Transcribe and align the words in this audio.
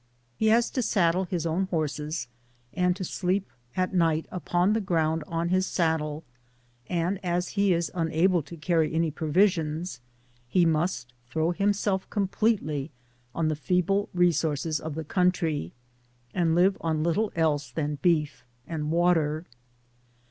He 0.35 0.47
has 0.47 0.71
to 0.71 0.81
saddle 0.81 1.25
his 1.25 1.45
own 1.45 1.65
horses, 1.67 2.27
and 2.73 2.95
to 2.95 3.03
sleep 3.03 3.47
at 3.77 3.93
night 3.93 4.25
upon 4.31 4.73
the 4.73 4.81
ground 4.81 5.23
on 5.27 5.49
his 5.49 5.67
saddle; 5.67 6.23
and 6.89 7.23
as 7.23 7.49
he 7.49 7.71
is 7.71 7.91
unable 7.93 8.41
to 8.41 8.57
carry 8.57 8.95
any 8.95 9.11
provisions, 9.11 10.01
he 10.47 10.65
must 10.65 11.13
throw 11.29 11.51
him* 11.51 11.71
self 11.71 12.09
completely 12.09 12.89
on 13.35 13.47
the 13.47 13.55
feeble 13.55 14.09
resources 14.11 14.79
of 14.79 14.95
the 14.95 15.03
coun 15.05 15.29
try, 15.31 15.69
and 16.33 16.55
live 16.55 16.79
on 16.81 17.03
little 17.03 17.31
else 17.35 17.69
than 17.69 17.99
beef 18.01 18.43
and 18.65 18.89
water. 18.89 19.45